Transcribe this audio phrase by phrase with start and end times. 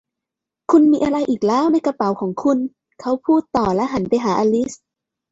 [0.71, 2.57] 'คุณมีอะไรอีกแล้วในกระเป๋าของคุณ?'
[3.01, 4.73] เขาพูดต่อและหันไปหาอลิซ